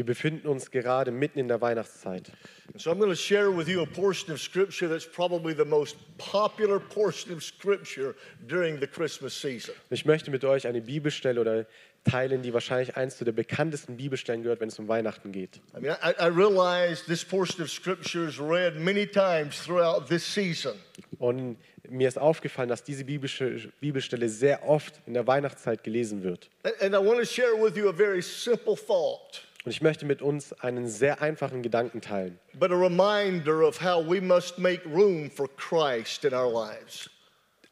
[0.00, 2.32] Wir befinden uns gerade mitten in der Weihnachtszeit.
[2.78, 5.98] So I'm going to share with you a portion of Scripture that's probably the most
[6.16, 8.14] popular portion of Scripture
[8.48, 9.74] during the Christmas season.
[9.90, 11.66] Ich möchte mit euch eine Bibelstelle oder
[12.04, 15.60] teilen, die wahrscheinlich eins zu der bekanntesten Bibelstellen gehört, wenn es um Weihnachten geht.
[15.76, 20.24] I mean, I, I realize this portion of Scripture is read many times throughout this
[20.24, 20.76] season.
[21.18, 21.58] Und
[21.90, 26.48] mir ist aufgefallen, dass diese Bibelstelle sehr oft in der Weihnachtszeit gelesen wird.
[26.80, 30.22] And I want to share with you a very simple thought, Und ich möchte mit
[30.22, 35.30] uns einen sehr einfachen Gedanken teilen, but a reminder of how we must make room
[35.30, 37.10] for Christ in our lives.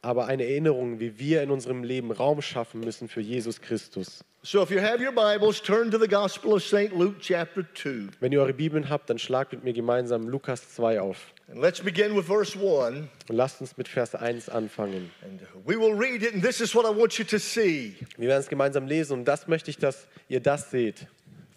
[0.02, 4.24] aber eine Erinnerung, wie wir in unserem Leben Raum schaffen müssen für Jesus Christus.
[4.42, 6.92] So if you have your Bibles, turn to the Gospel of St.
[6.92, 8.10] Luke, chapter 2.
[8.20, 11.34] Wenn ihr eure Bibeln habt, dann schlagt mit mir gemeinsam Lukas 2 auf.
[11.48, 13.08] And let's begin with verse 1.
[13.28, 15.10] Und lasst uns mit Vers 1 anfangen.
[15.22, 17.96] And we will read it, and this is what I want you to see.
[18.16, 21.08] Wir werden es gemeinsam lesen und das möchte ich, dass ihr das seht.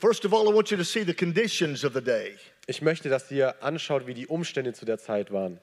[0.02, 2.36] First of all, I want you to see the conditions of the day.
[2.66, 5.60] Ich möchte, dass ihr anschaut, wie die Umstände zu der Zeit waren.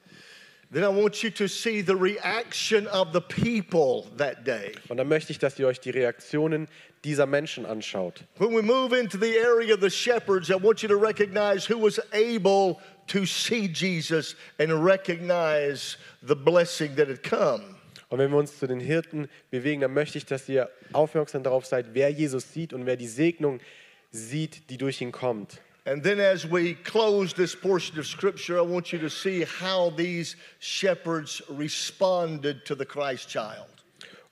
[0.71, 4.71] Then I want you to see the reaction of the people that day.
[4.87, 6.69] Und dann möchte ich, dass ihr euch die Reaktionen
[7.03, 8.23] dieser Menschen anschaut.
[8.37, 11.77] When we move into the area of the shepherds, I want you to recognize who
[11.77, 17.75] was able to see Jesus and recognize the blessing that had come.
[18.07, 21.65] Und wenn wir uns zu den Hirten bewegen, dann möchte ich, dass ihr aufmerksam darauf
[21.65, 23.67] seid, wer Jesus sieht und wer die Segnung sieht,
[24.11, 25.61] die durch ihn kommt.
[25.85, 29.89] And then, as we close this portion of Scripture, I want you to see how
[29.89, 33.65] these shepherds responded to the Christ child.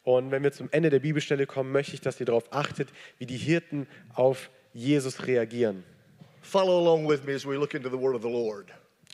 [0.03, 3.25] Und wenn wir zum Ende der Bibelstelle kommen, möchte ich, dass ihr darauf achtet, wie
[3.25, 5.83] die Hirten auf Jesus reagieren.
[6.41, 8.71] Follow along with me as we look into the word of the Lord.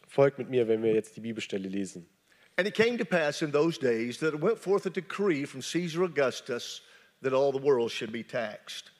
[0.07, 2.05] Folgt mit mir, wenn wir jetzt die Bibelstelle lesen.
[2.57, 5.61] And it came to pass in those days that it went forth a decree from
[5.61, 6.81] Caesar Augustus
[7.23, 8.91] that all the world should be taxed.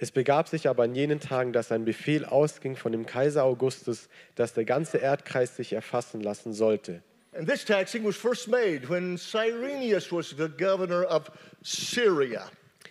[0.00, 4.08] Es begab sich aber in jenen Tagen, dass ein Befehl ausging von dem Kaiser Augustus,
[4.36, 7.02] dass der ganze Erdkreis sich erfassen lassen sollte.
[7.32, 11.30] And this taxing was first made when Cyrenius was the governor of
[11.62, 12.50] Syria.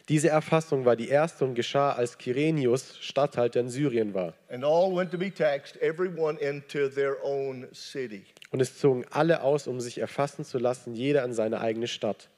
[0.09, 4.33] Diese Erfassung war die erste und geschah, als Kyrenius Statthalter in Syrien war.
[4.49, 8.23] And all went to be taxed, everyone into their own city.
[8.51, 12.29] Und es zogen alle aus, um sich erfassen zu lassen, jeder an seine eigene Stadt.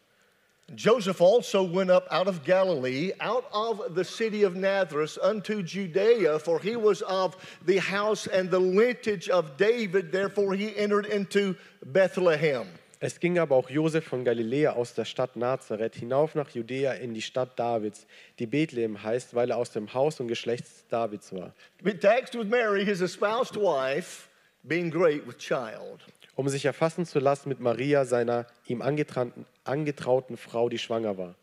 [0.75, 6.39] Joseph also went up out of Galilee, out of the city of Nazareth, unto Judea,
[6.39, 7.35] for he was of
[7.65, 10.11] the house and the lineage of David.
[10.11, 12.67] Therefore, he entered into Bethlehem.
[13.01, 17.13] Es ging aber auch Josef von Galiläa aus der Stadt Nazareth hinauf nach Judäa in
[17.13, 18.05] die Stadt Davids,
[18.39, 22.37] die Bethlehem heißt, weil er aus dem Haus und Geschlecht Davids war, To be taxed
[22.37, 24.27] with Mary, his espoused wife,
[24.67, 26.01] being great with child.
[26.39, 31.35] Um sich erfassen zu lassen mit Maria, seiner ihm angetrauten, Frau, die schwanger war.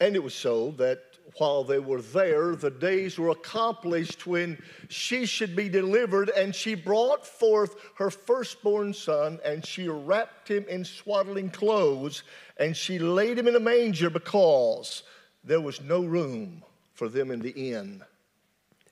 [0.00, 0.98] And it was so that
[1.38, 4.58] while they were there, the days were accomplished when
[4.90, 10.66] she should be delivered, and she brought forth her firstborn son, and she wrapped him
[10.68, 12.22] in swaddling clothes,
[12.58, 15.04] and she laid him in a manger because
[15.42, 16.62] there was no room
[16.92, 18.04] for them in the inn.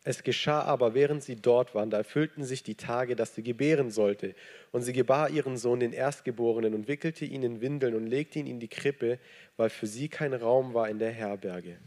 [0.08, 3.90] Es geschah aber, während sie dort waren, da erfüllten sich die Tage, dass sie gebären
[3.90, 4.36] sollte.
[4.70, 8.46] Und sie gebar ihren Sohn, den Erstgeborenen, und wickelte ihn in Windeln und legte ihn
[8.46, 9.18] in die Krippe,
[9.56, 11.78] weil für sie kein Raum war in der Herberge.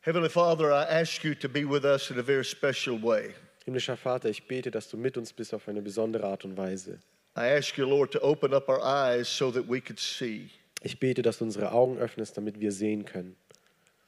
[0.00, 3.34] Heavenly Father, I ask you to be with us in a very special way.
[3.66, 7.00] Himmlischer Vater, ich bete, dass du mit uns bist auf eine besondere Art und Weise.
[7.36, 10.48] I ask you, Lord, to open up our eyes so that we could see.
[10.82, 13.36] Ich bete, dass du unsere Augen öffnest, damit wir sehen können.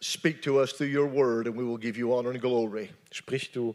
[0.03, 2.89] Speak to us through your word, and we will give you honor and glory.
[3.13, 3.75] Sprich du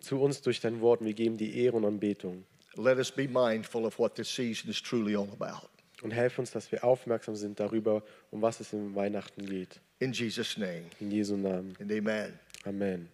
[0.00, 2.44] zu uns durch dein Wort und wir geben die Ehre und Anbetung.
[2.76, 5.68] Let us be mindful of what this season is truly all about.
[6.02, 9.80] Und helf uns, dass wir aufmerksam sind darüber, um was es im Weihnachten geht.
[9.98, 11.74] In Jesus' name, In Jesu Namen.
[11.80, 12.38] and amen.
[12.64, 13.08] Amen.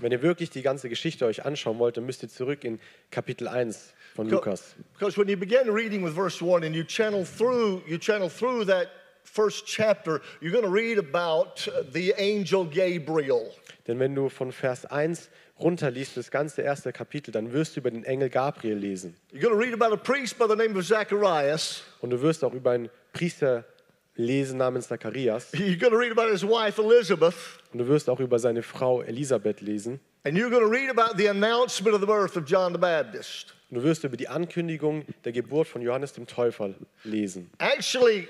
[0.00, 2.80] Wenn ihr wirklich die ganze Geschichte euch anschauen wollt, dann müsst ihr zurück in
[3.10, 4.74] Kapitel 1 von Lukas.
[4.94, 8.64] Because when you begin reading with verse 1 and you channel through, you channel through
[8.64, 8.88] that
[9.22, 13.52] first chapter, you're going to read about uh, the angel Gabriel.
[13.86, 15.28] Denn wenn du von Vers 1
[15.60, 19.14] runterliest, das ganze erste Kapitel, dann wirst du über den Engel Gabriel lesen.
[19.30, 21.82] You're going to read about a priest by the name of Zacharias.
[22.00, 23.77] Und du wirst auch über einen Priester lesen
[24.18, 25.50] namens Zacharias.
[25.54, 27.36] You're going to read about his wife Elizabeth.
[27.72, 30.00] Und du wirst auch über seine Frau Elisabeth lesen.
[30.24, 33.54] And you're going to read about the announcement of the birth of John the Baptist.
[33.70, 36.74] Und du wirst über die Ankündigung der Geburt von Johannes dem Täufer
[37.04, 37.50] lesen.
[37.58, 38.26] Actually,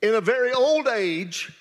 [0.00, 1.52] in a very old age,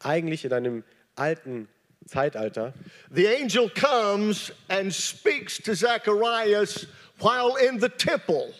[0.00, 0.84] Eigentlich in einem
[1.16, 1.68] alten
[2.06, 2.74] Zeitalter
[3.10, 6.86] the angel comes and speaks to Zacharias
[7.20, 8.52] while in the temple.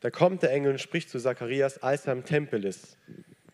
[0.00, 2.96] Da kommt der Engel und spricht zu Zacharias, als er im Tempel ist.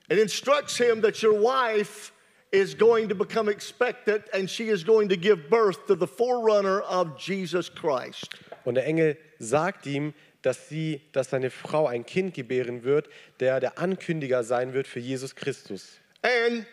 [0.08, 2.12] It instructs him that your wife
[2.50, 6.82] is going to become expectant and she is going to give birth to the forerunner
[6.82, 8.28] of Jesus Christ.
[8.64, 10.12] Und der Engel sagt ihm,
[10.42, 13.08] dass sie, dass seine Frau ein Kind gebären wird,
[13.40, 15.98] der der Ankündiger sein wird für Jesus Christus.
[16.22, 16.66] And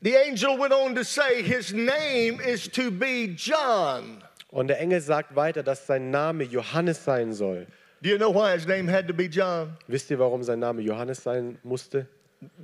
[0.00, 4.22] the angel went on to say his name is to be John.
[4.50, 7.66] Und der Engel sagt weiter, dass sein Name Johannes sein soll.
[8.02, 9.76] Do you know why his name had to be John?
[9.88, 12.06] Wisst ihr, warum sein Name Johannes sein musste?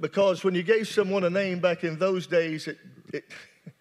[0.01, 2.79] Because when you gave someone a name back in those days, it,
[3.13, 3.25] it,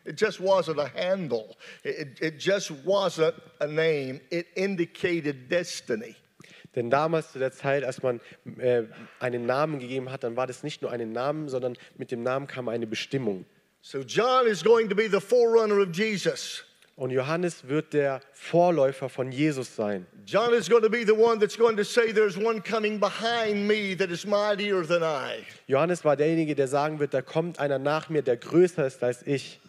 [0.05, 1.57] it just wasn't a handle.
[1.83, 4.21] It, it just wasn't a name.
[4.31, 6.15] It indicated destiny.
[6.75, 8.21] Denn damals zu der Zeit, als man
[8.57, 8.83] äh,
[9.19, 12.47] einen Namen gegeben hat, dann war das nicht nur einen Namen, sondern mit dem Namen
[12.47, 13.45] kam eine Bestimmung.
[13.81, 16.63] So John is going to be the forerunner of Jesus.
[16.95, 20.05] Und Johannes wird der Vorläufer von Jesus sein.
[20.25, 23.67] John is going to be the one that's going to say, There's one coming behind
[23.67, 25.43] me that is mightier than I.
[25.67, 29.25] Johannes war derjenige, der sagen wird, da kommt einer nach mir, der größer ist als
[29.25, 29.59] ich.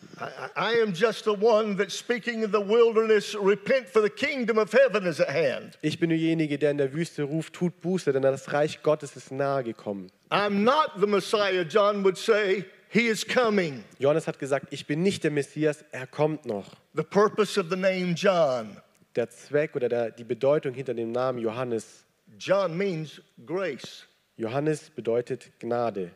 [0.57, 4.73] I, am just the one that's speaking in the wilderness, repent for the kingdom of
[4.73, 5.79] heaven is at hand.
[5.81, 9.33] Ich bin derjenige, der in der Wüste ruft, tut Buße, denn das Reich Gottes ist
[9.33, 10.11] nahe gekommen.
[10.31, 12.65] I'm not the Messiah, John would say.
[12.93, 13.85] He is coming.
[13.99, 16.67] Johannes hat gesagt, ich bin nicht der Messias, er kommt noch.
[16.95, 18.77] The purpose of the name John.
[19.17, 22.05] Der Zweck oder der, die Bedeutung hinter dem Namen Johannes.
[22.39, 24.07] John means grace.
[24.37, 26.11] Johannes bedeutet Gnade.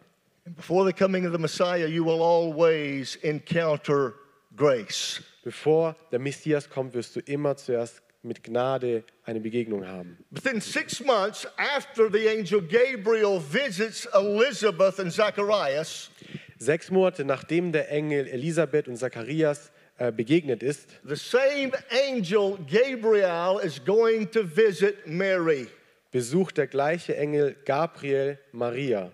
[0.45, 4.13] Before the coming of the Messiah, you will always encounter
[4.55, 5.23] grace.
[5.45, 10.19] Bevor der Messias kommt, wirst du immer zuerst mit Gnade eine Begegnung haben.
[10.31, 16.11] Within six months after the angel Gabriel visits Elizabeth and Zacharias,
[16.59, 21.73] Sechs Monate nachdem der Engel Elisabeth und Zacharias äh, begegnet ist, the same
[22.09, 25.69] angel Gabriel is going to visit Mary.
[26.11, 29.13] besucht der gleiche Engel Gabriel Maria.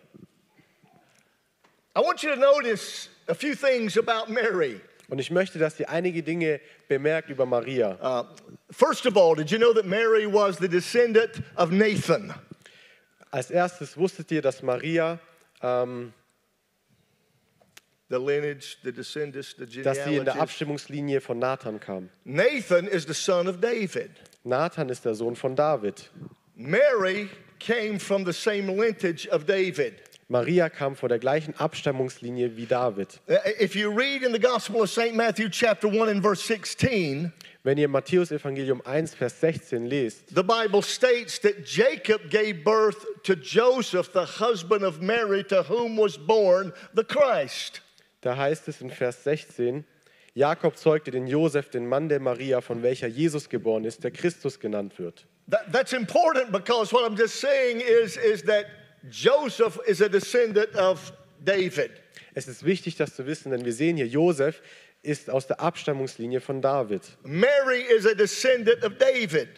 [1.97, 4.81] I want you to notice a few things about Mary.
[5.09, 7.99] Und ich möchte, dass ihr einige Dinge bemerkt über Maria.
[8.01, 8.25] Uh,
[8.71, 12.33] first of all, did you know that Mary was the descendant of Nathan?
[13.31, 15.19] Als erstes wusstet ihr, dass Maria,
[15.61, 16.13] ähm,
[18.13, 20.35] The lineage, the descendants, the dass sie in der.
[20.39, 22.11] Abstimmungslinie von Nathan kam.
[22.27, 24.11] Nathan is the son of David.
[24.45, 26.11] Nathan ist der Sohn von David.
[26.55, 29.95] Mary came from the same lineage of David.
[30.29, 33.19] Maria kam von der gleichen Abstammungslinie wie David.
[33.27, 35.15] Uh, If you read in the Gospel of St.
[35.15, 37.33] Matthew, chapter 1 and verse 16,
[37.65, 43.07] Wenn ihr Matthäus Evangelium 1, Vers 16 lest, the Bible states that Jacob gave birth
[43.23, 47.81] to Joseph, the husband of Mary, to whom was born the Christ.
[48.23, 49.85] Da heißt es in Vers 16,
[50.35, 54.59] Jakob zeugte den Josef, den Mann der Maria, von welcher Jesus geboren ist, der Christus
[54.59, 55.27] genannt wird.
[55.51, 58.67] That, that's important because what I'm just saying is, is that
[59.11, 61.13] Joseph is a descendant of
[61.45, 61.91] David.
[62.35, 64.63] Es ist wichtig, das zu wissen, denn wir sehen hier, Josef
[65.03, 67.03] ist aus der Abstammungslinie von David.
[67.25, 69.49] Mary is a descendant of David.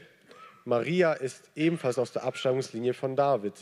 [0.65, 3.55] Maria ist ebenfalls aus der Abstammungslinie von David.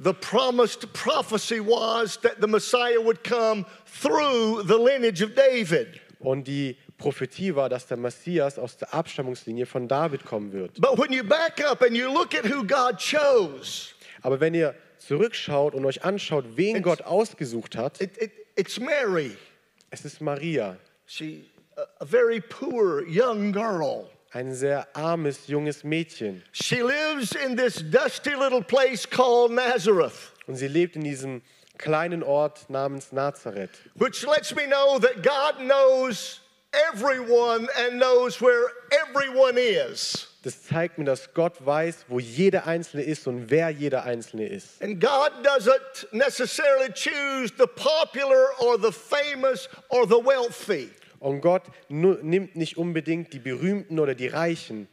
[0.00, 6.00] The promised prophecy was that the Messiah would come through the lineage of David.
[6.20, 10.80] Und die Prophetie war, dass der Messias aus der Abstammungslinie von David kommen wird.
[10.80, 14.74] But when you back up and you look at who God chose, Aber wenn ihr
[14.98, 19.36] zurückschaut und euch anschaut, wen Gott ausgesucht hat, it, it, it's Mary.
[19.90, 20.76] es ist Maria,
[21.06, 21.44] She,
[21.76, 24.10] a, a very poor young girl.
[24.32, 26.42] Ein sehr armes, junges Mädchen.
[26.52, 31.42] She lives in this dusty little place called Nazareth, Und sie lebt in diesem
[31.78, 33.70] kleinen Ort namens Nazareth.
[33.94, 36.40] which lets me know that God knows
[36.92, 40.26] everyone and knows where everyone is.
[40.44, 44.80] Das zeigt mir, dass Gott weiß, wo jeder Einzelne ist und wer jeder Einzelne ist.
[44.80, 51.64] And God doesn't necessarily choose the popular or the famous or the wealthy, Und Gott
[51.88, 54.88] nimmt nicht unbedingt die Berühmten oder die Reichen,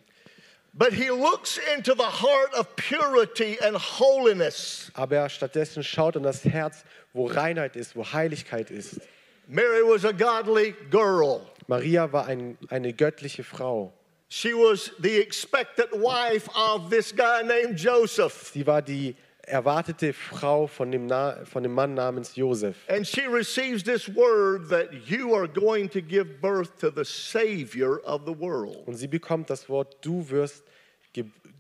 [0.74, 4.92] but He looks into the heart of purity and holiness.
[4.94, 9.00] aber er stattdessen schaut an das Herz, wo Reinheit ist, wo Heiligkeit ist.
[9.48, 11.42] Mary was a godly girl.
[11.68, 13.94] Maria war ein, eine göttliche Frau.
[14.28, 18.52] She was the expectant wife of this guy named Joseph.
[18.54, 19.16] Sie war die
[19.48, 22.76] erwartete Frau von dem, Na von dem Mann namens Josef.
[22.88, 28.00] And she receives this word that you are going to give birth to the Savior
[28.06, 28.88] of the world.
[28.88, 30.64] Und sie bekommt das Wort, du wirst,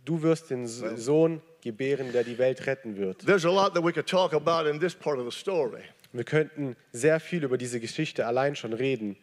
[0.05, 3.25] du wirst den Sohn gebären, der die Welt retten wird.
[3.25, 5.81] There's a lot that we could talk about in this part of the story.
[6.13, 9.17] Wir könnten sehr viel über diese Geschichte allein schon reden.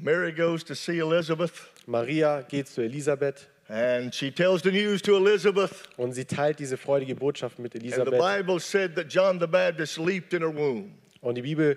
[0.00, 1.52] Mary goes to see Elizabeth,
[1.86, 5.88] Maria geht zu Elisabeth and she tells the news to Elizabeth.
[5.96, 8.18] und sie teilt diese freudige Botschaft mit And the Elisabeth.
[8.18, 10.92] Bible said that John the Baptist leaped in her womb.
[11.22, 11.76] Und die Bibel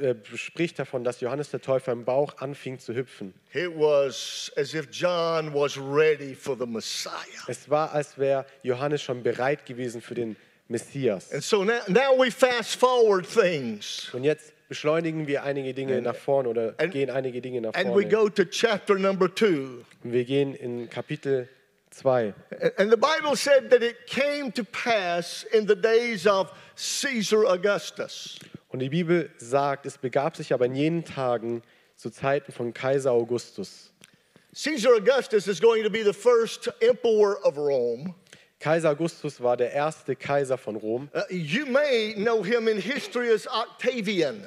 [0.00, 3.34] äh, spricht davon, dass Johannes der Täufer im Bauch anfing zu hüpfen.
[3.52, 7.12] It was as if John was ready for the Messiah.
[7.46, 10.36] Es war, als wäre Johannes schon bereit gewesen für den
[10.68, 11.30] Messias.
[11.32, 16.14] And so now, now we fast forward things Und jetzt beschleunigen wir einige Dinge nach
[16.14, 18.06] vorne oder and- gehen einige Dinge nach and vorne.
[20.04, 21.48] Und wir gehen in Kapitel
[21.90, 22.32] 2.
[22.76, 28.38] And the Bible said that it came to pass in the days of Caesar Augustus.
[28.68, 31.62] Und die Bibel sagt, es begab sich aber in jenen Tagen
[31.96, 33.92] zu Zeiten von Kaiser Augustus.
[34.54, 38.14] Caesar Augustus is going to be the first emperor of Rome.
[38.60, 41.08] Kaiser Augustus war der erste Kaiser von Rom.
[41.14, 44.46] Uh, you may know him in history as Octavian.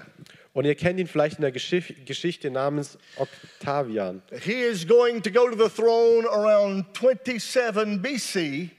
[0.54, 4.22] Und ihr kennt ihn vielleicht in der Geschif Geschichte namens Octavian.
[4.44, 8.70] He is going to go to the throne around 27 BC.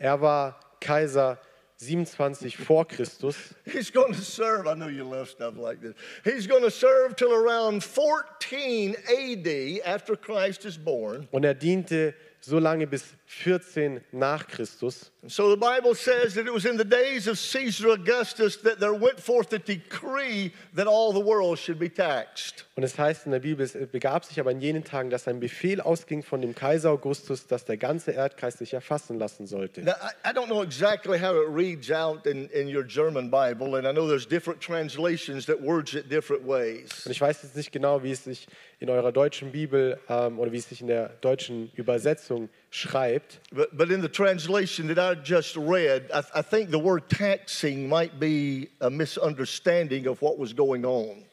[0.00, 1.38] Er war Kaiser
[1.76, 5.94] 27 vor Christus He's going to serve, I know you love stuff like this.
[6.24, 11.28] He's going to serve till around 14 AD after Christ is born.
[11.30, 12.14] und er diente
[12.44, 15.12] so lange bis 14 nach Christus.
[15.26, 18.92] So the Bible says that it was in the days of Caesar Augustus that there
[18.92, 22.66] went forth a decree that all the world should be taxed.
[22.76, 25.40] Und es heißt in der Bibel, es begab sich aber in jenen Tagen, dass ein
[25.40, 29.82] Befehl ausging von dem Kaiser Augustus, dass der ganze Erdkreis sich erfassen lassen sollte.
[29.82, 33.76] Now, I, I don't know exactly how it reads out in, in your German Bible,
[33.76, 37.06] and I know there's different translations that words it different ways.
[37.06, 38.46] Und ich weiß jetzt nicht genau, wie es sich
[38.80, 43.38] in eurer deutschen Bibel ähm, oder wie es sich in der deutschen Übersetzung schreibt.
[43.52, 47.88] But, but in the translation that I just read, I, I think the word taxing
[47.88, 51.24] might be a misunderstanding of what was going on.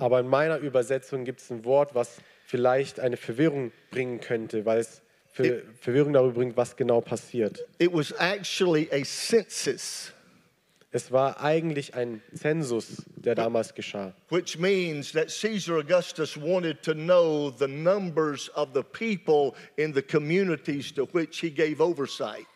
[0.00, 4.78] Aber in meiner Übersetzung gibt es ein Wort, was vielleicht eine Verwirrung bringen könnte, weil
[4.78, 5.02] es
[5.32, 7.58] für Verwirrung darüber bringt, was genau passiert.
[7.78, 10.12] It was actually a census,
[10.90, 14.14] Es war eigentlich ein Zensus, der damals geschah.
[14.30, 20.00] which means that Caesar Augustus wanted to know the numbers of the people in the
[20.02, 22.46] communities to which he gave oversight.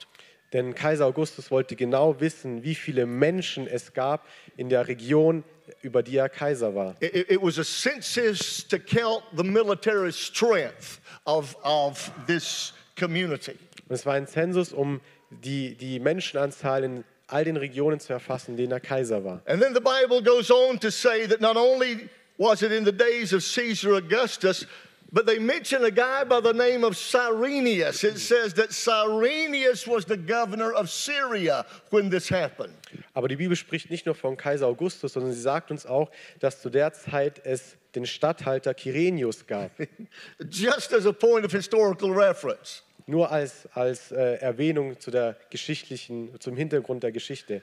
[0.54, 5.44] Denn Kaiser Augustus wollte genau wissen, wie viele Menschen es gab in der Region,
[5.82, 6.94] über die er Kaiser war.
[7.00, 13.52] It, it- was a census to count the military strength of, of this community.
[13.88, 18.52] Und es war ein Zensus, um die, die Menschenanzahl in all den Regionen zu erfassen,
[18.52, 19.42] in denen er Kaiser war.
[19.46, 22.08] And then the Bible goes on to say that not only
[22.38, 24.66] was it in the days of Caesar Augustus,
[25.12, 28.02] but they mention a guy by the name of Cyrenius.
[28.02, 32.72] It says that Cyrenius was the governor of Syria when this happened.
[33.14, 36.10] Aber die Bibel spricht nicht nur von Kaiser Augustus, sondern sie sagt uns auch,
[36.40, 39.70] dass zu der Zeit es den Statthalter Kyrenius gab.
[40.48, 42.82] Just as a point of historical reference.
[43.06, 47.62] Nur als, als äh, Erwähnung zu der geschichtlichen, zum Hintergrund der Geschichte.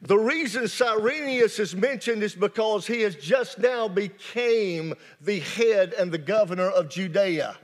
[0.00, 6.12] The reason Cyrenius is mentioned is because he has just now became the head and
[6.12, 7.56] the governor of Judea.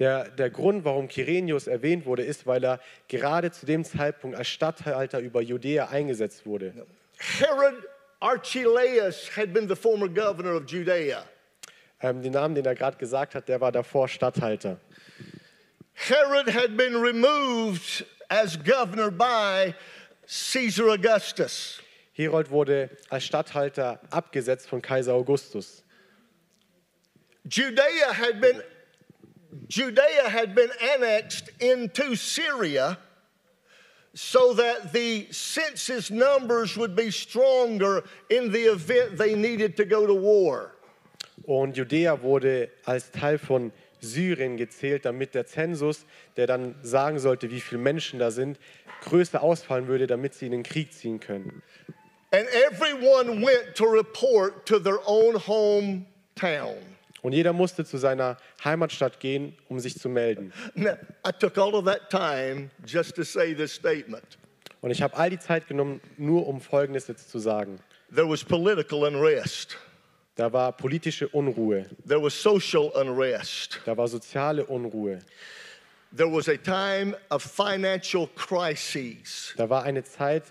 [0.00, 4.48] Der, der Grund, warum Kyrenius erwähnt wurde, ist, weil er gerade zu dem Zeitpunkt als
[4.48, 6.72] Statthalter über Judäa eingesetzt wurde.
[7.18, 7.74] Herod
[8.18, 11.22] Archelaus had been the former governor of Judea.
[12.02, 14.78] Ähm, den Namen, den er gerade gesagt hat, der war davor Statthalter.
[16.08, 19.74] Herod had been removed as governor by
[20.26, 21.78] Caesar Augustus.
[22.12, 25.82] Herold wurde als Statthalter abgesetzt von Kaiser Augustus.
[27.46, 28.62] Judea had been
[29.68, 32.98] Judea had been annexed into Syria
[34.14, 40.06] so that the census numbers would be stronger in the event they needed to go
[40.06, 40.72] to war.
[41.46, 47.50] Und Judäa wurde als Teil von Syrien gezählt, damit der Zensus, der dann sagen sollte,
[47.50, 48.58] wie viele Menschen da sind,
[49.02, 51.62] größer ausfallen würde, damit sie in den Krieg ziehen können.
[52.32, 56.76] And everyone went to report to their own hometown.
[57.22, 60.52] Und jeder musste zu seiner Heimatstadt gehen, um sich zu melden.
[64.80, 67.80] Und ich habe all die Zeit genommen, nur um Folgendes jetzt zu sagen.
[68.14, 69.76] There was political unrest.
[70.40, 73.78] Da war politische Unruhe, There was social unrest.
[73.84, 75.18] da war soziale Unruhe,
[76.16, 79.52] There was a time of financial crises.
[79.58, 80.44] da war eine Zeit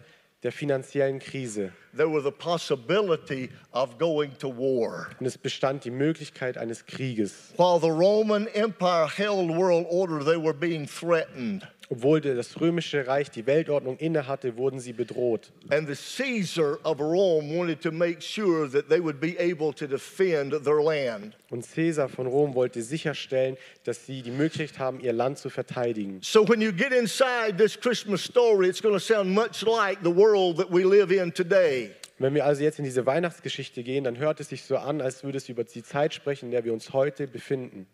[0.43, 5.07] der finanziellen Krise There was the possibility of going to war.
[5.19, 7.51] und es bestand die Möglichkeit eines Krieges.
[7.57, 11.67] While the Roman Empire held world order, they were being threatened.
[11.91, 15.51] Obwohl das römische Reich die Weltordnung innehatte, wurden sie bedroht.
[15.71, 19.87] And the Caesar of Rome wanted to make sure that they would be able to
[19.87, 21.35] defend their land.
[21.49, 26.19] Und Caesar von Rom wollte sicherstellen, dass sie die Möglichkeit haben, ihr Land zu verteidigen.
[26.21, 30.15] So when you get inside this Christmas story, it's going to sound much like the
[30.15, 31.89] world that we live in today.
[32.19, 35.23] Wenn wir also jetzt in diese Weihnachtsgeschichte gehen, dann hört es sich so an, als
[35.23, 37.87] würde es über die Zeit sprechen, in der wir uns heute befinden.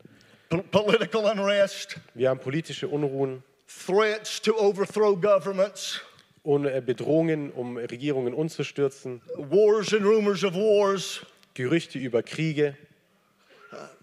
[0.72, 6.02] Political unrest, Wir haben politische Unruhen, threats to overthrow governments,
[6.44, 12.76] und, äh, Bedrohungen, um Regierungen umzustürzen, wars and rumors of wars, Gerüchte über Kriege,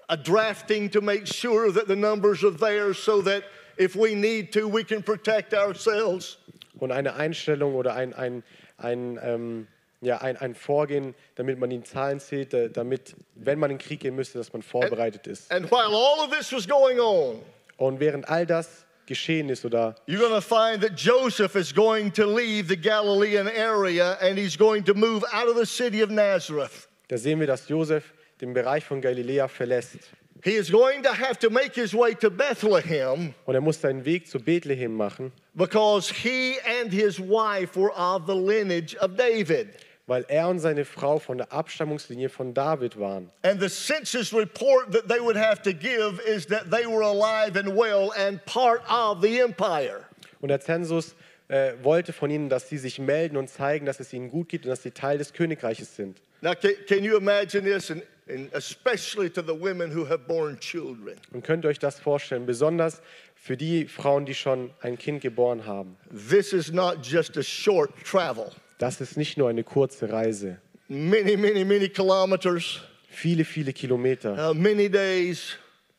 [0.09, 3.45] a drafting to make sure that the numbers are there so that
[3.79, 6.39] if we need to, we can protect ourselves.
[6.83, 8.43] und eine Einstellung oder ein, ein,
[8.77, 9.69] ein, ähm,
[10.01, 13.87] ja, ein, ein Vorgehen, damit man die Zahlen zählt, äh, damit, wenn man in den
[13.87, 15.51] Krieg gehen müsste, dass man vorbereitet ist.
[15.53, 17.41] And while all of this was going on,
[17.77, 22.11] Und während all das geschehen ist oder you're going to find that Joseph is going
[22.13, 26.11] to leave the Galilean area and he's going to move out of the city of
[26.11, 26.89] Nazareth.
[27.09, 29.99] da sehen wir, dass Josef den Bereich von Galiläa verlässt.
[30.45, 34.05] He is going to have to make his way to Bethlehem Und er muss seinen
[34.05, 39.69] Weg zu Bethlehem machen, because he and his wife were of the lineage of David.
[40.07, 43.31] Weil er und seine Frau von der Abstammungslinie von David waren.
[43.43, 47.59] And the census report that they would have to give is that they were alive
[47.59, 50.05] and well and part of the empire.
[50.41, 51.15] Und der Zensus
[51.49, 54.65] äh, wollte von ihnen, dass sie sich melden und zeigen, dass es ihnen gut geht
[54.65, 56.21] und dass sie Teil des Königreiches sind.
[56.41, 57.91] Now, can, can you imagine this?
[57.91, 61.17] And, and especially to the women who have born children.
[61.33, 63.01] Und könnt ihr euch das vorstellen, besonders
[63.37, 65.97] für die Frauen, die schon ein Kind geboren haben.
[66.11, 68.51] This is not just a short travel.
[68.79, 70.59] Das ist nicht nur eine kurze Reise.
[70.89, 72.81] Many, many, many kilometers,
[73.15, 75.59] Viele, viele Kilometer, uh, many days,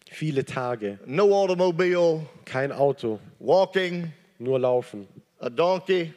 [0.09, 5.07] viele Tage, no automobile, kein Auto, walking, nur laufen,
[5.39, 6.11] a donkey,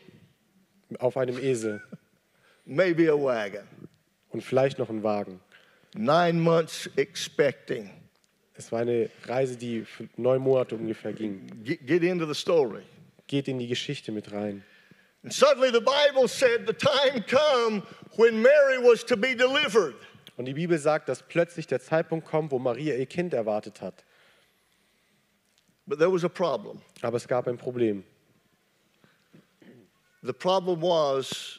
[0.99, 1.83] auf einem Esel
[2.67, 3.67] maybe a wagon.
[4.31, 5.41] und vielleicht noch ein Wagen.
[5.95, 7.91] Nine months expecting.
[8.55, 9.85] Es war eine Reise, die
[10.17, 11.47] neun Monate ungefähr ging.
[11.65, 12.83] Get, get into the story.
[13.27, 14.63] Geht in die Geschichte mit rein.
[15.27, 17.83] And suddenly the Bible said the time come
[18.15, 19.97] when Mary was to be delivered.
[20.37, 24.05] Und die Bibel sagt, dass plötzlich der Zeitpunkt kommt, wo Maria ihr Kind erwartet hat.
[25.85, 26.81] But there was a problem.
[27.03, 28.05] Aber es gab ein Problem.
[30.23, 31.59] The problem was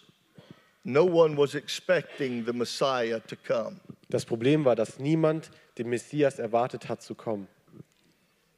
[0.86, 3.82] no one was expecting the Messiah to come.
[4.08, 7.50] Das Problem war, dass niemand den Messias erwartet hat zu kommen.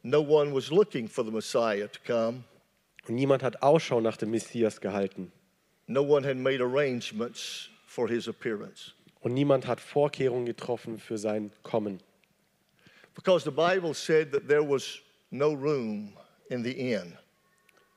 [0.04, 2.44] No one was looking for the Messiah to come.
[3.10, 5.32] Und niemand hat Ausschau nach dem Messias gehalten.
[5.88, 8.94] No one had made arrangements for his appearance.
[9.22, 12.02] Und niemand hat Vorkehrungen getroffen für sein Kommen.
[13.16, 15.00] Because the Bible said that there was
[15.32, 16.14] no room
[16.52, 17.18] in the inn.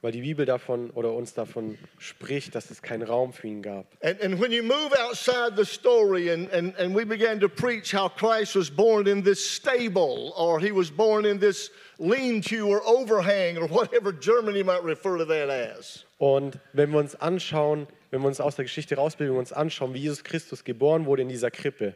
[0.02, 3.86] Weil die Bibel davon oder uns davon spricht, dass es keinen Raum für ihn gab.
[4.02, 7.94] And, and when you move outside the story and, and, and we began to preach
[7.94, 12.66] how Christ was born in this stable or he was born in this lean to
[12.66, 16.04] or overhang or whatever Germany might refer to that as.
[16.18, 19.94] Und wenn wir uns anschauen, wenn wir uns aus der Geschichte rausbilden und uns anschauen,
[19.94, 21.94] wie Jesus Christus geboren wurde in dieser Krippe.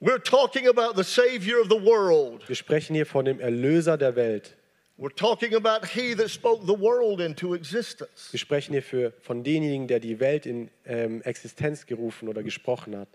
[0.00, 2.48] We're talking about the Savior of the world.
[2.48, 4.56] Wir sprechen hier von dem Erlöser der Welt.
[5.00, 8.28] We're talking about He that spoke the world into existence.
[8.32, 12.94] Wir sprechen hier für, von denjenigen, der die Welt in ähm, Existenz gerufen oder gesprochen
[12.98, 13.08] hat.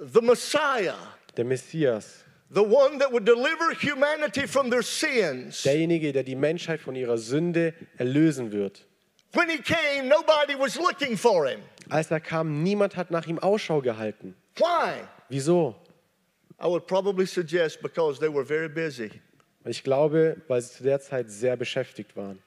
[0.00, 0.96] The Messiah,
[1.36, 5.62] Der Messias, the one that would deliver humanity from their sins.
[5.62, 8.86] derjenige, der die Menschheit von ihrer Sünde erlösen wird.
[9.34, 11.60] When He came, nobody was looking for Him.
[11.90, 14.34] Als er kam, niemand hat nach ihm Ausschau gehalten.
[14.56, 15.02] Why?
[15.28, 15.76] Wieso?
[16.58, 19.10] I would probably suggest because they were very busy.
[19.66, 22.38] Ich glaube, weil sie zu der Zeit sehr beschäftigt waren.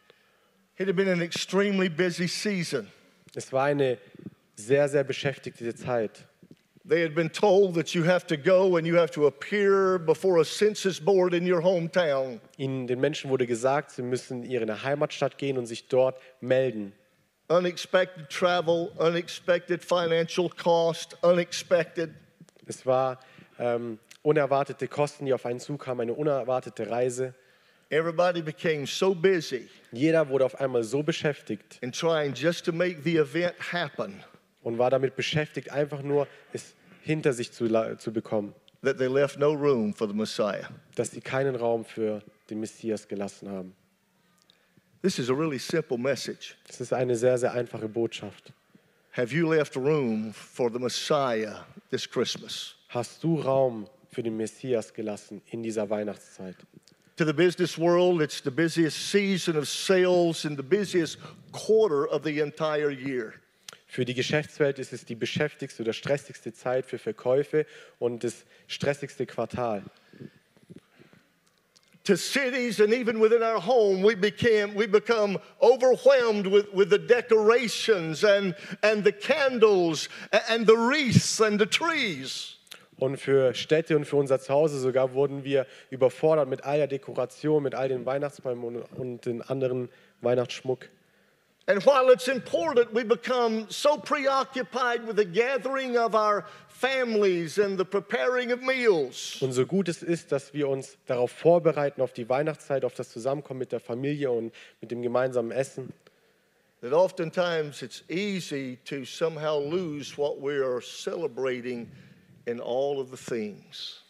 [0.77, 2.87] It had been an extremely busy season.
[3.35, 3.97] Es war eine
[4.55, 6.25] sehr, sehr beschäftigte Zeit.
[6.87, 10.39] They had been told that you have to go and you have to appear before
[10.39, 12.39] a census board in your hometown.
[12.57, 16.93] Ihnen, den Menschen wurde gesagt, sie müssen in ihre Heimatstadt gehen und sich dort melden.
[17.49, 22.11] Unexpected travel, unexpected financial cost, unexpected.
[22.65, 23.19] Es war
[23.59, 27.33] ähm, unerwartete Kosten, die auf einen zukamen, eine unerwartete Reise.
[27.89, 33.01] Everybody became so busy Jeder wurde auf einmal so beschäftigt in trying just to make
[33.03, 34.23] the event happen
[34.61, 38.53] und war damit beschäftigt, einfach nur es hinter sich zu, zu bekommen,
[38.83, 40.69] that they left no room for the Messiah.
[40.95, 43.75] dass sie keinen Raum für den Messias gelassen haben.
[45.01, 46.57] This is a really simple message.
[46.67, 48.51] Das ist eine sehr, sehr einfache Botschaft.
[49.13, 52.75] Have you left room for the Messiah this Christmas?
[52.89, 53.87] Hast du Raum
[54.19, 56.57] für den Messias gelassen in dieser Weihnachtszeit?
[57.15, 61.17] To the business world, it's the busiest season of sales and the busiest
[61.53, 63.35] quarter of the entire year.
[63.87, 67.65] Für die Geschäftswelt ist es die beschäftigste oder stressigste Zeit für Verkäufe
[67.97, 69.83] und das stressigste Quartal.
[72.03, 76.99] to cities and even within our home, we became we become overwhelmed with, with the
[76.99, 78.53] decorations and,
[78.83, 80.09] and the candles
[80.49, 82.58] and the wreaths and the trees.
[82.99, 87.63] Und für Städte und für unser Zuhause sogar wurden wir überfordert mit all der Dekoration,
[87.63, 89.89] mit all den Weihnachtsbäumen und, den anderen
[90.21, 90.89] Weihnachtsschmuck.
[91.67, 97.77] And while it's important, we become so preoccupied with the gathering of our families and
[97.77, 99.39] the preparing of meals.
[99.39, 103.11] Und so gut es ist, dass wir uns darauf vorbereiten, auf die Weihnachtszeit, auf das
[103.11, 105.93] Zusammenkommen mit der Familie und mit dem gemeinsamen Essen,
[106.81, 111.87] that oftentimes it's easy to somehow lose what we are celebrating
[112.49, 114.03] in all of the things.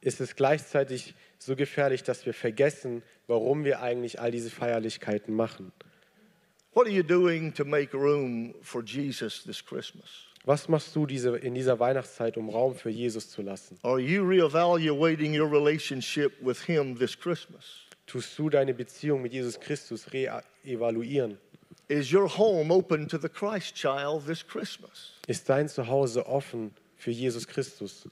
[0.00, 5.72] ist es gleichzeitig so gefährlich, dass wir vergessen, warum wir eigentlich all diese Feierlichkeiten machen.
[6.72, 10.26] What are you doing to make room for Jesus this Christmas?
[10.44, 13.78] Was machst du diese, in dieser Weihnachtszeit, um Raum für Jesus zu lassen?
[13.82, 17.64] Are you reevaluating your relationship with Him this Christmas?
[18.06, 21.38] Tust du deine Beziehung mit Jesus Christus re-evaluieren?
[21.88, 25.12] Is your home open to the Christ child this Christmas?
[25.26, 28.06] Ist dein Zuhause offen für Jesus Christus?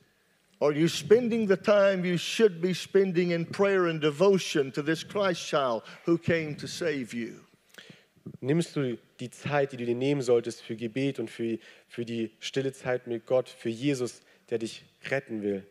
[0.60, 5.04] Are you spending the time you should be spending in prayer and devotion to this
[5.04, 7.44] Christ child who came to save you?
[8.42, 12.32] Nimmst du die Zeit, die du dir nehmen solltest für Gebet und für, für die
[12.40, 14.20] stille Zeit mit Gott, für Jesus,
[14.50, 15.64] der dich retten will?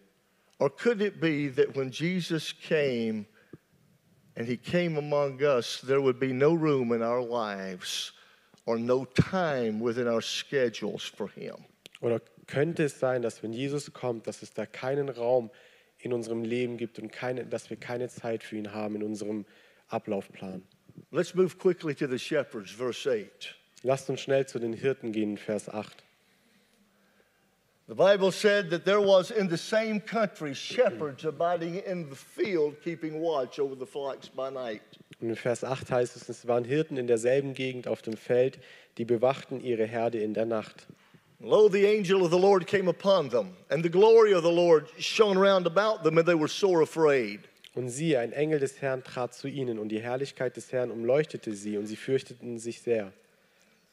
[0.59, 3.27] Or could it be that when Jesus came
[4.35, 8.13] and he came among us, there would be no room in our lives
[8.65, 11.65] or no time within our schedules for him?
[12.01, 15.51] Oder könnte es sein, dass wenn Jesus kommt, dass es da keinen Raum
[15.99, 19.45] in unserem Leben gibt und keine, dass wir keine Zeit für ihn haben in unserem
[19.89, 20.63] Ablaufplan?
[21.11, 23.55] Let's move quickly to the shepherds, verse 8.
[23.83, 26.03] Lasst uns schnell zu den Hirten gehen, Vers 8.
[27.87, 32.81] The Bible said that there was in the same country shepherds abiding in the field,
[32.83, 34.81] keeping watch over the flocks by night.
[35.21, 38.59] Und in Vers 8 heißt es, es waren Hirten in derselben Gegend auf dem Feld,
[38.97, 40.87] die bewachten ihre Herde in der Nacht.
[41.39, 44.87] Lo, the angel of the Lord came upon them, and the glory of the Lord
[44.97, 47.41] shone round about them, and they were sore afraid.
[47.75, 51.53] Und siehe, ein Engel des Herrn trat zu ihnen, und die Herrlichkeit des Herrn umleuchtete
[51.53, 53.13] sie, und sie fürchteten sich sehr.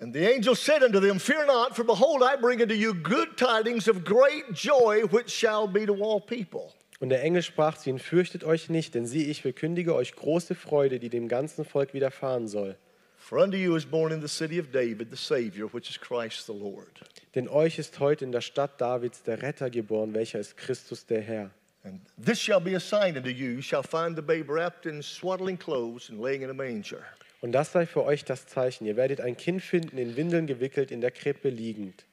[0.01, 3.37] And the angel said unto them, Fear not, for behold, I bring unto you good
[3.37, 6.73] tidings of great joy, which shall be to all people.
[7.01, 10.55] Und der Engel sprach zu ihnen, fürchtet euch nicht, denn siehe, ich verkündige euch große
[10.55, 12.77] Freude, die dem ganzen Volk widerfahren soll.
[13.25, 16.47] For unto you is born in the city of David the Savior, which is Christ
[16.47, 17.01] the Lord.
[17.35, 21.23] Denn euch ist heute in der Stadt Davids der Retter geboren, welcher ist Christus der
[21.23, 21.51] Herr.
[21.85, 23.53] And this shall be a sign unto you.
[23.53, 27.03] You shall find the babe wrapped in swaddling clothes and laying in a manger.
[27.41, 28.85] Und das sei für euch das Zeichen.
[28.85, 32.05] Ihr werdet ein Kind finden, in Windeln gewickelt, in der Krippe liegend.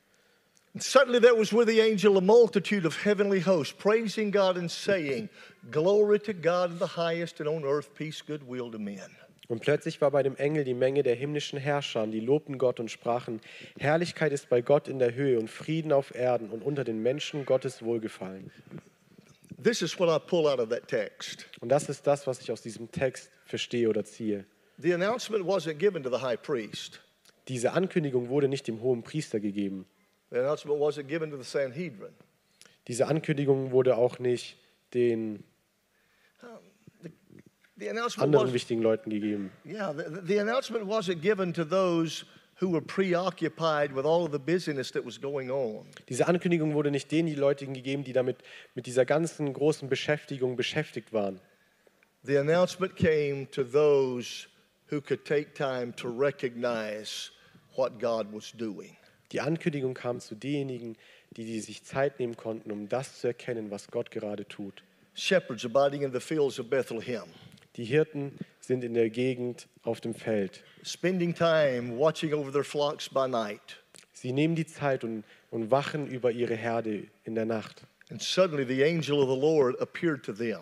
[0.74, 4.72] And suddenly there was with the angel a multitude of heavenly hosts, praising God and
[4.72, 5.28] saying,
[5.72, 9.10] Glory to God in the highest, and on earth peace, goodwill to men.
[9.52, 12.90] Und plötzlich war bei dem Engel die Menge der himmlischen Herrscher, die lobten Gott und
[12.90, 13.42] sprachen,
[13.78, 17.46] Herrlichkeit ist bei Gott in der Höhe und Frieden auf Erden und unter den Menschen
[17.46, 18.50] Gottes Wohlgefallen.
[19.62, 21.48] This is what I pull out of that text.
[21.60, 24.46] Und das ist das, was ich aus diesem Text verstehe oder ziehe.
[24.78, 27.02] The announcement wasn't given to the high priest.
[27.50, 29.86] Diese Ankündigung wurde nicht dem hohen Priester gegeben.
[30.30, 32.14] The announcement wasn't given to the Sanhedrin.
[32.88, 34.56] Diese Ankündigung wurde auch nicht
[34.94, 35.44] den
[37.90, 39.52] anderen wichtigen Leuten gegeben.
[39.66, 42.26] yeah, the, the announcement wasn't given to those
[42.62, 45.86] who were preoccupied with all of the busyness that was going on.
[46.08, 48.38] Diese Ankündigung wurde nicht denen die Leute gegeben, die damit
[48.76, 51.40] mit dieser ganzen großen Beschäftigung beschäftigt waren.
[52.24, 54.48] The announcement came to those
[54.92, 57.32] who could take time to recognize
[57.76, 58.96] what God was doing.
[59.32, 60.98] Die Ankündigung kam zu denjenigen,
[61.38, 64.84] die, die sich Zeit nehmen konnten, um das zu erkennen, was Gott gerade tut.
[65.14, 67.26] Shepherds abiding in the fields of Bethlehem,
[67.78, 70.64] Die Hirten sind in der Gegend auf dem Feld.
[70.84, 73.82] spending time watching over their flocks by night.
[74.14, 77.84] Sie nehmen die Zeit und, und wachen über ihre Herde in der Nacht.
[78.10, 80.62] And suddenly the angel of the Lord appeared to them.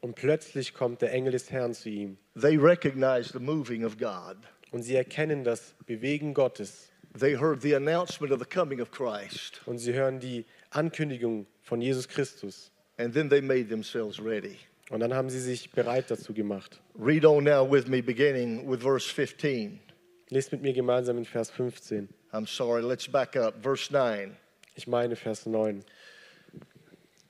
[0.00, 2.18] Und plötzlich kommt der Engel des Herrn zu ihm.
[2.40, 4.36] They recognized the moving of God.
[4.70, 6.90] Und sie erkennen das Bewegen Gottes.
[7.18, 9.60] They heard the announcement of the coming of Christ.
[9.66, 12.70] Und sie hören die Ankündigung von Jesus Christus.
[12.96, 14.58] And then they made themselves ready.
[14.90, 16.80] Und dann haben sie sich bereit dazu gemacht.
[16.98, 19.80] Read on now with me, beginning with verse 15.
[20.30, 22.08] Lest mit mir gemeinsam in Vers 15.
[22.32, 23.62] I'm sorry, let's back up.
[23.62, 24.36] Verse 9.
[24.76, 25.84] Ich meine Vers 9.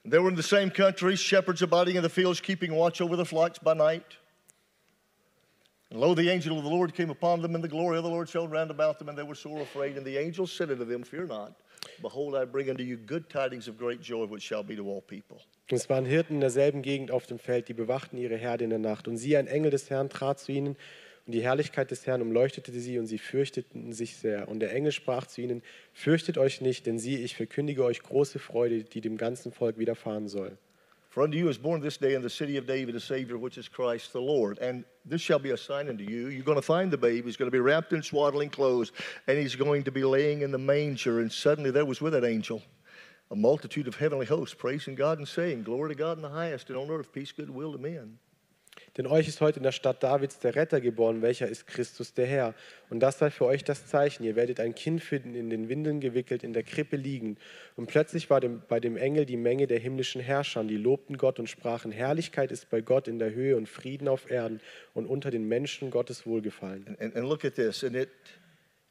[0.05, 3.25] They were in the same country, shepherds abiding in the fields, keeping watch over the
[3.25, 4.17] flocks by night.
[5.91, 8.11] And lo, the angel of the Lord came upon them, and the glory of the
[8.11, 9.97] Lord shone round about them, and they were sore afraid.
[9.97, 11.55] And the angel said unto them, Fear not.
[12.03, 15.01] Behold, I bring unto you good tidings of great joy, which shall be to all
[15.01, 15.43] people.
[15.71, 18.79] Es waren Hirten in derselben Gegend auf dem Feld, die bewachten ihre Herde in der
[18.79, 19.07] Nacht.
[19.07, 20.77] Und siehe, ein Engel des Herrn trat zu ihnen,
[21.27, 24.49] und die Herrlichkeit des Herrn umleuchtete sie, und sie fürchteten sich sehr.
[24.49, 28.39] Und der Engel sprach zu ihnen, fürchtet euch nicht, denn siehe, ich verkündige euch große
[28.39, 30.57] Freude, die dem ganzen Volk widerfahren soll.
[31.11, 33.59] For unto you is born this day in the city of David a Savior, which
[33.59, 34.59] is Christ the Lord.
[34.61, 36.29] And this shall be a sign unto you.
[36.29, 37.27] You're going to find the babe.
[37.27, 38.93] He's going to be wrapped in swaddling clothes,
[39.27, 41.21] and he's going to be laying in the manger.
[41.21, 42.63] And suddenly there was with that angel
[43.31, 46.71] a multitude of heavenly hosts, praising God and saying, Glory to God in the highest,
[46.71, 48.19] and on earth peace, goodwill to men.
[48.97, 52.27] Denn euch ist heute in der Stadt Davids der Retter geboren, welcher ist Christus der
[52.27, 52.55] Herr.
[52.91, 54.25] Und das sei für euch das Zeichen.
[54.25, 57.37] Ihr werdet ein Kind finden, in den Windeln gewickelt, in der Krippe liegen.
[57.77, 61.39] Und plötzlich war dem, bei dem Engel die Menge der himmlischen Herrscher, die lobten Gott
[61.39, 64.61] und sprachen, Herrlichkeit ist bei Gott in der Höhe und Frieden auf Erden
[64.95, 66.87] und unter den Menschen Gottes Wohlgefallen.
[66.87, 67.85] And, and, and look at this.
[67.85, 68.11] And it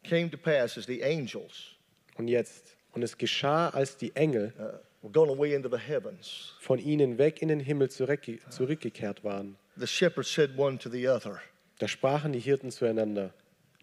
[0.04, 1.78] came to pass as the angels
[2.18, 4.64] Und jetzt, und es geschah, als die Engel uh,
[5.04, 9.56] were gone away into the heavens, von ihnen weg in den Himmel zurückge zurückgekehrt waren.
[9.78, 11.40] the shepherds said one to the other,
[11.80, 13.32] Da sprachen die Hirten zueinander,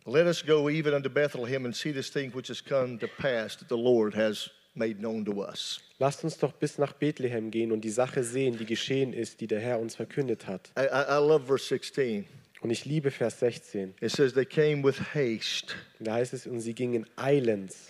[0.06, 3.56] Let us go even unto Bethlehem and see this thing which has come to pass
[3.56, 5.80] that the Lord has made known to us.
[6.00, 9.46] lasst uns doch bis nach Bethlehem gehen und die Sache sehen, die geschehen ist, die
[9.46, 10.72] der Herr uns verkündet hat.
[10.76, 12.26] I, I love verse 16.
[12.60, 13.94] Und ich liebe Vers 16.
[14.00, 17.88] It says, They came with haste, Da heißt es, und sie gingen eilends.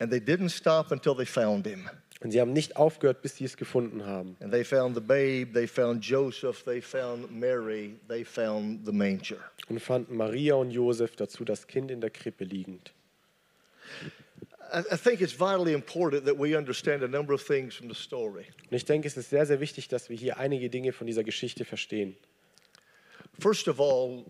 [0.00, 1.88] And they didn't stop until they found him.
[2.20, 4.36] Und sie haben nicht aufgehört, bis sie es gefunden haben.
[4.40, 9.38] And they found the babe, they found Joseph, they found Mary, they found the manger.
[9.68, 12.92] Und fanden Maria und Josef dazu das Kind in der Krippe liegend.
[14.70, 18.46] I, think it's vitally important that we understand a number of things from the story.
[18.70, 21.24] Und ich denke, es ist sehr, sehr wichtig, dass wir hier einige Dinge von dieser
[21.24, 22.16] Geschichte verstehen.
[23.38, 24.24] First of all,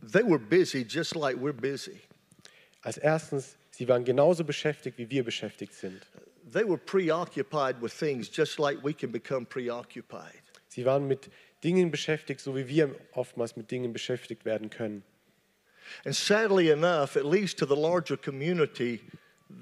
[0.00, 2.00] they were busy just like we're busy.
[2.82, 6.00] Als erstens, sie waren genauso beschäftigt, wie wir beschäftigt sind.
[6.52, 10.42] They were preoccupied with things just like we can become preoccupied.
[10.68, 11.30] Sie waren mit
[11.64, 15.02] Dingen beschäftigt, so wie wir oftmals mit Dingen beschäftigt werden können.
[16.04, 19.00] And sadly enough, at least to the larger community,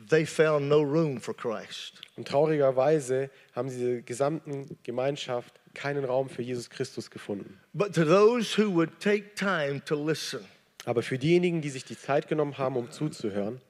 [0.09, 2.01] they found no room for Christ.
[2.17, 7.59] Und traurigerweise haben diese gesamten Gemeinschaft keinen Raum für Jesus Christus gefunden.
[7.73, 10.45] But to those who would take time to listen,
[10.87, 13.61] Aber für diejenigen, die sich die Zeit genommen haben, um zuzuhören,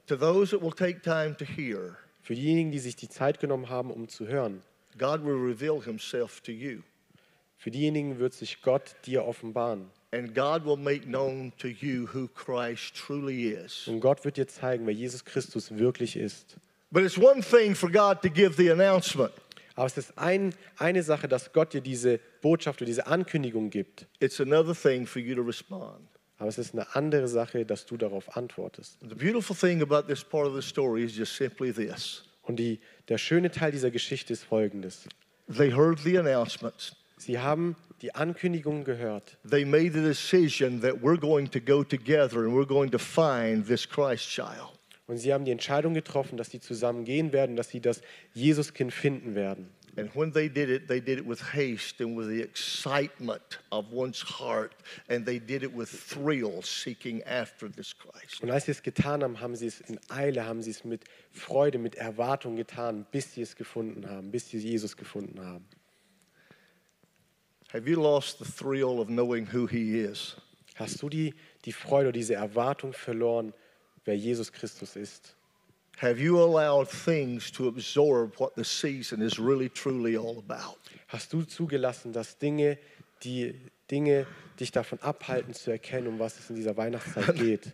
[2.22, 4.62] für diejenigen, die sich die Zeit genommen haben, um zu hören,
[4.98, 6.80] God will reveal himself to you.
[7.56, 9.90] für diejenigen wird sich Gott dir offenbaren.
[10.12, 10.34] Und
[14.00, 16.56] Gott wird dir zeigen, wer Jesus Christus wirklich ist.
[16.90, 19.32] But it's one thing for God to give the announcement,
[19.76, 24.06] Aber es ist ein, eine Sache, dass Gott dir diese Botschaft oder diese Ankündigung gibt.
[24.18, 26.09] it's another thing for you to respond.
[26.40, 28.96] Aber es ist eine andere Sache, dass du darauf antwortest.
[29.02, 32.80] The beautiful thing about this part of the story is just simply this Und die,
[33.08, 35.04] der schöne Teil dieser Geschichte ist folgendes.
[35.54, 36.96] they heard the announcements.
[37.18, 39.36] Sie haben die Ankündigung gehört.
[39.48, 43.66] They made the decision that we're going to go together and we're going to find
[43.66, 44.72] this Christ child.
[45.06, 48.00] Und sie haben die Entscheidung getroffen, dass sie zusammen gehen werden, dass sie das
[48.32, 49.68] Jesuskind finden werden.
[49.96, 53.92] And when they did it, they did it with haste and with the excitement of
[53.92, 54.72] one's heart,
[55.08, 58.42] and they did it with thrill, seeking after this Christ.
[58.42, 61.04] Und als sie es getan haben, haben sie es in Eile, haben sie es mit
[61.32, 65.66] Freude, mit Erwartung getan, bis sie es gefunden haben, bis sie Jesus gefunden haben.
[67.72, 70.36] Have you lost the thrill of knowing who He is?
[70.74, 73.52] Hast du die, die Freude diese Erwartung verloren,
[74.04, 75.36] wer Jesus Christus ist?
[76.02, 80.78] Have you allowed things to absorb what the season is really truly all about?
[81.08, 82.78] Hast du zugelassen, dass Dinge,
[83.22, 83.54] die
[83.90, 84.26] Dinge
[84.58, 87.72] dich davon abhalten zu erkennen, um was es in dieser Weihnachtszeit geht?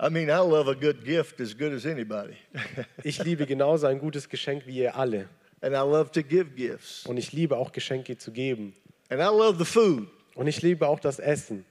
[0.00, 2.36] I mean, I love a good gift as good as anybody.
[3.04, 5.28] Ich liebe genauso ein gutes Geschenk wie ihr alle.
[5.60, 7.06] and I love to give gifts.
[7.06, 8.74] Und ich liebe auch Geschenke zu geben.
[9.10, 10.08] And I love the food.
[10.34, 11.66] Und ich liebe auch das Essen.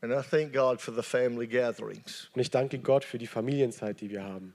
[0.00, 2.30] And I thank God for the family gatherings.
[2.34, 4.54] Und ich danke Gott für die Familienzeit, die wir haben.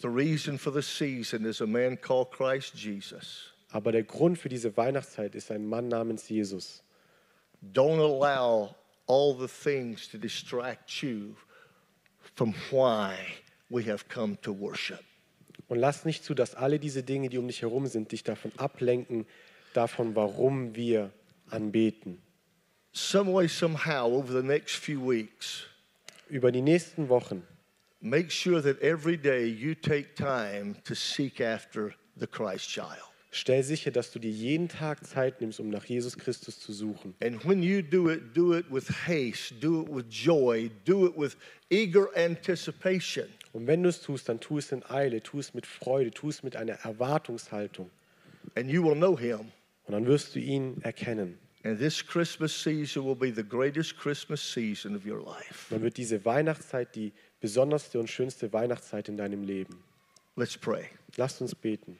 [0.00, 3.52] The reason for the season is a man called Christ Jesus.
[3.70, 6.82] Aber der Grund für diese Weihnachtszeit ist ein Mann namens Jesus.
[7.72, 8.74] Don't allow
[9.06, 11.34] all the things to distract you
[12.34, 13.14] from why
[13.70, 15.00] we have come to worship.
[15.68, 18.52] Und lass nicht zu, dass alle diese Dinge, die um dich herum sind, dich davon
[18.56, 19.26] ablenken,
[19.72, 21.10] davon, warum wir
[21.50, 22.22] anbeten.
[22.92, 25.66] Some way, somehow, over the next few weeks,
[26.28, 27.46] Über die nächsten Wochen
[28.00, 33.02] make sure that every day you take time to seek after the Christ child.
[33.30, 37.14] Stell sicher, dass du dir jeden Tag Zeit nimmst, um nach Jesus Christus zu suchen.
[37.22, 41.14] And when you do it, do it with haste, do it with joy, do it
[41.18, 41.36] with
[41.68, 43.26] eager anticipation.
[43.52, 46.30] Und wenn du es tust, dann tu es in Eile, tu es mit Freude, tu
[46.30, 47.90] es mit einer Erwartungshaltung.
[48.54, 49.52] And you will know him.
[49.84, 51.38] Und dann wirst du ihn erkennen.
[51.62, 55.66] And this Christmas season will be the greatest Christmas season of your life.
[55.68, 57.12] Dann wird diese Weihnachtszeit die
[57.46, 59.80] besonderste und schönste Weihnachtszeit in deinem Leben.
[60.34, 60.86] Let's pray.
[61.16, 61.96] Lasst uns beten.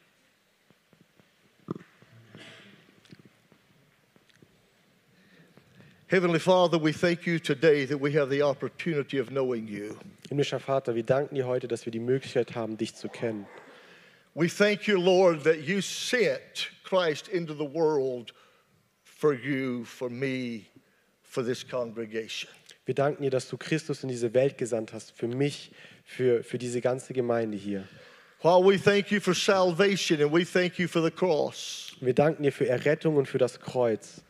[6.08, 9.96] Heavenly Father, we thank you today that we have the opportunity of knowing you.
[10.28, 13.46] Himmlischer Vater, wir danken dir heute, dass wir die Möglichkeit haben, dich zu kennen.
[14.34, 18.34] We thank you, Lord, that you sent Christ into the world
[19.04, 20.66] for you, for me,
[21.22, 22.50] for this congregation.
[22.86, 25.72] Wir danken dir, dass du Christus in diese Welt gesandt hast, für mich,
[26.04, 27.86] für, für diese ganze Gemeinde hier.
[28.42, 32.42] While we thank you for salvation and we thank you for the cross, Wir danken
[32.44, 34.22] dir für Errettung und für das Kreuz.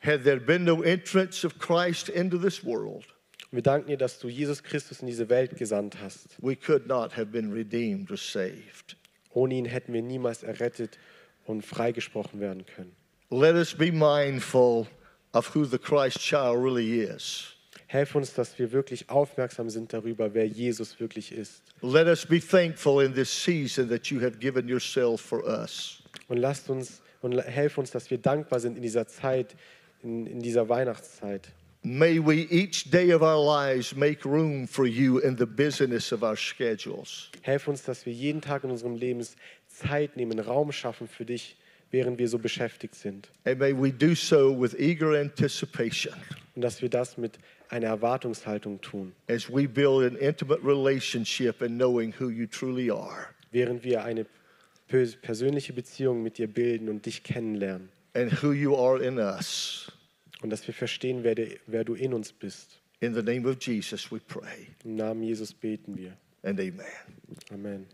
[0.00, 3.06] had there been no entrance of Christ into this world,
[3.50, 6.36] Wir danken dir, dass du Jesus Christus in diese Welt gesandt hast.
[6.42, 8.96] we could not have been redeemed or saved.
[9.32, 10.98] Ohne ihn hätten wir niemals errettet
[11.46, 12.94] und freigesprochen werden können.
[13.30, 14.86] Let us be mindful
[15.34, 17.54] of who the Christ child really is.
[17.86, 21.62] Helf uns, dass wir wirklich aufmerksam sind darüber, wer Jesus wirklich ist.
[21.82, 26.02] Let us be thankful in this season that you have given yourself for us.
[26.28, 29.54] Und lasst uns und helf uns, dass wir dankbar sind in dieser Zeit,
[30.02, 31.48] in, in dieser Weihnachtszeit.
[31.82, 36.22] May we each day of our lives make room for you in the busyness of
[36.22, 37.30] our schedules.
[37.42, 39.24] Helf uns, dass wir jeden Tag in unserem Leben
[39.68, 41.56] Zeit nehmen, Raum schaffen für dich,
[41.94, 43.30] während wir so beschäftigt sind.
[43.44, 46.12] And may we do so with eager anticipation
[46.56, 47.38] Und dass wir das mit
[47.70, 53.28] einer Erwartungshaltung tun, as we build an intimate relationship in knowing who you truly are
[53.52, 54.26] während wir eine
[54.88, 57.88] pers- persönliche Beziehung mit dir bilden und dich kennenlernen.
[58.14, 59.90] and who you are in us.
[60.42, 62.78] Und dass wir verstehen, wer, der, wer du in uns bist.
[63.00, 64.68] In the name of Jesus, we pray.
[64.84, 66.16] Im Namen Jesus beten wir.
[66.42, 66.84] And amen.
[67.50, 67.86] Amen.